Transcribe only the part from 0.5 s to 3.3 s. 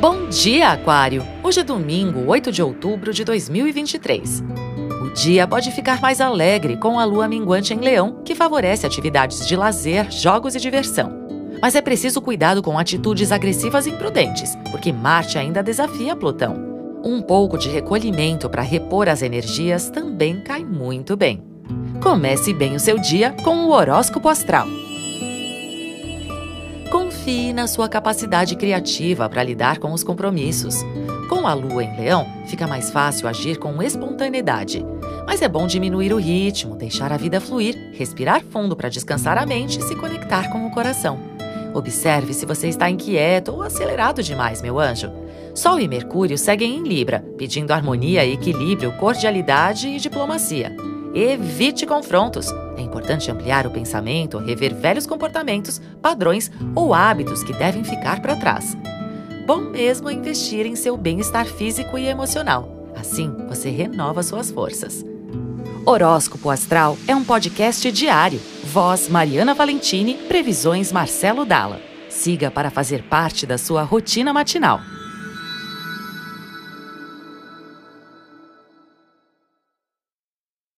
Aquário! Hoje é domingo, 8 de outubro de